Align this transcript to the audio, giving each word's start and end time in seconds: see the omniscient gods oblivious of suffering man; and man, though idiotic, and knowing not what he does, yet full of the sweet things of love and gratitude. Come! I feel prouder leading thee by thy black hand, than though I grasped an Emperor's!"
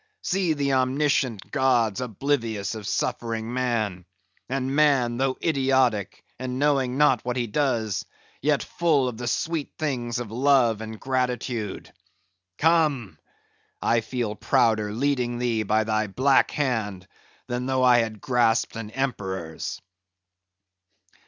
see 0.23 0.53
the 0.53 0.73
omniscient 0.73 1.51
gods 1.51 2.01
oblivious 2.01 2.73
of 2.73 2.87
suffering 2.87 3.53
man; 3.53 4.03
and 4.49 4.75
man, 4.75 5.17
though 5.17 5.37
idiotic, 5.43 6.23
and 6.39 6.57
knowing 6.57 6.97
not 6.97 7.23
what 7.23 7.37
he 7.37 7.45
does, 7.45 8.03
yet 8.41 8.63
full 8.63 9.07
of 9.07 9.17
the 9.17 9.27
sweet 9.27 9.73
things 9.77 10.17
of 10.17 10.31
love 10.31 10.81
and 10.81 10.99
gratitude. 10.99 11.93
Come! 12.57 13.19
I 13.79 14.01
feel 14.01 14.33
prouder 14.33 14.91
leading 14.91 15.37
thee 15.37 15.61
by 15.61 15.83
thy 15.83 16.07
black 16.07 16.49
hand, 16.49 17.07
than 17.45 17.67
though 17.67 17.83
I 17.83 18.09
grasped 18.09 18.75
an 18.75 18.89
Emperor's!" 18.89 19.79